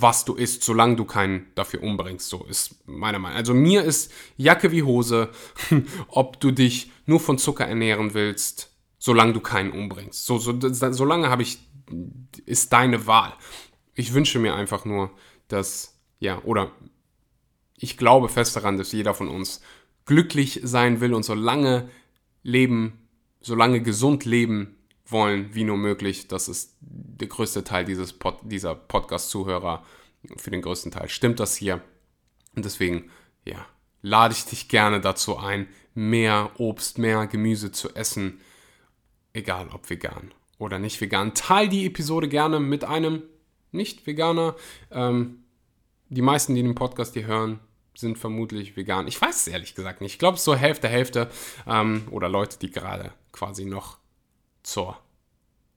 was 0.00 0.24
du 0.24 0.34
isst, 0.34 0.62
solange 0.62 0.96
du 0.96 1.04
keinen 1.04 1.46
dafür 1.54 1.82
umbringst. 1.82 2.28
So 2.28 2.44
ist 2.44 2.76
meiner 2.86 3.18
Meinung. 3.18 3.36
Also 3.36 3.54
mir 3.54 3.82
ist 3.82 4.12
Jacke 4.36 4.72
wie 4.72 4.82
Hose, 4.82 5.30
ob 6.08 6.40
du 6.40 6.50
dich 6.50 6.90
nur 7.06 7.20
von 7.20 7.38
Zucker 7.38 7.66
ernähren 7.66 8.14
willst, 8.14 8.69
solange 9.00 9.32
du 9.32 9.40
keinen 9.40 9.72
umbringst. 9.72 10.24
So, 10.24 10.38
so, 10.38 10.56
solange 10.92 11.30
habe 11.30 11.42
ich, 11.42 11.58
ist 12.46 12.72
deine 12.72 13.08
Wahl. 13.08 13.32
Ich 13.94 14.14
wünsche 14.14 14.38
mir 14.38 14.54
einfach 14.54 14.84
nur, 14.84 15.10
dass, 15.48 15.98
ja, 16.20 16.40
oder 16.44 16.70
ich 17.76 17.96
glaube 17.96 18.28
fest 18.28 18.54
daran, 18.54 18.76
dass 18.76 18.92
jeder 18.92 19.14
von 19.14 19.28
uns 19.28 19.62
glücklich 20.04 20.60
sein 20.62 21.00
will 21.00 21.14
und 21.14 21.24
so 21.24 21.34
lange 21.34 21.88
leben, 22.42 23.08
so 23.40 23.54
lange 23.54 23.82
gesund 23.82 24.26
leben 24.26 24.76
wollen, 25.06 25.54
wie 25.54 25.64
nur 25.64 25.78
möglich. 25.78 26.28
Das 26.28 26.48
ist 26.48 26.76
der 26.80 27.28
größte 27.28 27.64
Teil 27.64 27.86
dieses 27.86 28.12
Pod, 28.12 28.38
dieser 28.42 28.74
Podcast-Zuhörer. 28.74 29.82
Für 30.36 30.50
den 30.50 30.62
größten 30.62 30.92
Teil 30.92 31.08
stimmt 31.08 31.40
das 31.40 31.56
hier. 31.56 31.82
Und 32.54 32.66
deswegen, 32.66 33.10
ja, 33.46 33.64
lade 34.02 34.34
ich 34.34 34.44
dich 34.44 34.68
gerne 34.68 35.00
dazu 35.00 35.38
ein, 35.38 35.66
mehr 35.94 36.50
Obst, 36.58 36.98
mehr 36.98 37.26
Gemüse 37.26 37.72
zu 37.72 37.94
essen. 37.94 38.40
Egal 39.32 39.68
ob 39.72 39.88
vegan 39.88 40.32
oder 40.58 40.78
nicht 40.78 41.00
vegan. 41.00 41.34
Teil 41.34 41.68
die 41.68 41.86
Episode 41.86 42.28
gerne 42.28 42.60
mit 42.60 42.84
einem 42.84 43.22
Nicht-Veganer. 43.72 44.56
Ähm, 44.90 45.44
die 46.08 46.22
meisten, 46.22 46.54
die 46.54 46.62
den 46.62 46.74
Podcast 46.74 47.14
hier 47.14 47.26
hören, 47.26 47.60
sind 47.94 48.18
vermutlich 48.18 48.76
vegan. 48.76 49.08
Ich 49.08 49.20
weiß 49.20 49.36
es 49.36 49.48
ehrlich 49.48 49.74
gesagt 49.74 50.00
nicht. 50.00 50.12
Ich 50.12 50.18
glaube, 50.18 50.36
es 50.36 50.44
so 50.44 50.54
Hälfte, 50.54 50.88
Hälfte. 50.88 51.30
Ähm, 51.66 52.02
oder 52.10 52.28
Leute, 52.28 52.58
die 52.58 52.70
gerade 52.70 53.12
quasi 53.32 53.64
noch 53.64 53.98
zur 54.62 54.98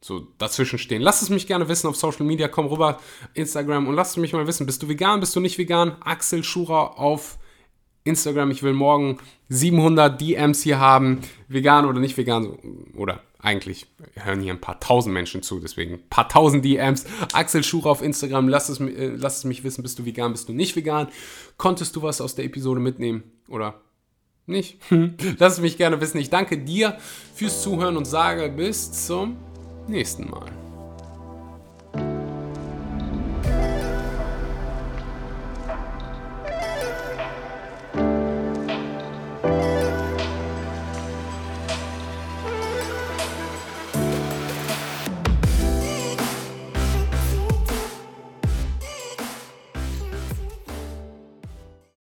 so 0.02 0.28
dazwischen 0.38 0.80
stehen. 0.80 1.02
Lasst 1.02 1.22
es 1.24 1.30
mich 1.30 1.48
gerne 1.48 1.70
wissen 1.70 1.88
auf 1.88 1.96
Social 1.96 2.26
Media. 2.26 2.50
Komm 2.50 2.66
rüber, 2.66 3.00
Instagram 3.36 3.88
und 3.88 3.96
lasst 3.96 4.18
mich 4.18 4.34
mal 4.34 4.48
wissen. 4.48 4.66
Bist 4.66 4.84
du 4.84 4.90
vegan? 4.90 5.22
Bist 5.22 5.36
du 5.36 5.40
nicht 5.40 5.58
vegan? 5.58 5.96
Axel 6.02 6.44
Schurer 6.44 7.00
auf 7.00 7.38
Instagram. 8.04 8.52
Ich 8.52 8.64
will 8.64 8.74
morgen 8.74 9.20
700 9.48 10.20
DMs 10.20 10.62
hier 10.62 10.80
haben. 10.80 11.22
Vegan 11.48 11.86
oder 11.86 12.02
nicht 12.02 12.18
vegan? 12.18 12.58
Oder 12.96 13.22
eigentlich 13.44 13.88
hören 14.16 14.42
hier 14.42 14.54
ein 14.54 14.62
paar 14.62 14.80
tausend 14.80 15.14
Menschen 15.14 15.44
zu, 15.44 15.60
deswegen 15.60 15.96
ein 15.96 16.10
paar 16.10 16.30
tausend 16.30 16.64
DMs. 16.64 17.06
Axel 17.34 17.64
Schurer 17.64 17.92
auf 17.92 18.02
Instagram, 18.02 18.48
lass 18.48 18.70
es, 18.70 18.80
äh, 18.80 19.12
lass 19.18 19.40
es 19.40 19.44
mich 19.44 19.64
wissen, 19.64 19.84
bist 19.84 20.00
du 20.00 20.06
vegan, 20.06 20.32
bist 20.32 20.48
du 20.48 20.54
nicht 20.54 20.76
vegan? 20.76 21.10
Konntest 21.58 21.96
du 21.96 22.02
was 22.02 22.22
aus 22.22 22.36
der 22.36 22.46
Episode 22.46 22.80
mitnehmen 22.80 23.24
oder 23.50 23.82
nicht? 24.46 24.80
lass 25.40 25.54
es 25.54 25.60
mich 25.60 25.78
gerne 25.78 26.00
wissen. 26.00 26.18
Ich 26.18 26.30
danke 26.30 26.58
dir 26.58 26.98
fürs 27.36 27.62
Zuhören 27.62 27.98
und 27.98 28.06
sage 28.06 28.50
bis 28.50 29.08
zum 29.08 29.38
nächsten 29.88 30.30
Mal. 30.30 30.63